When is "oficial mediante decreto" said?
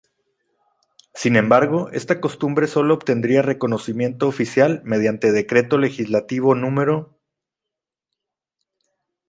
4.27-5.77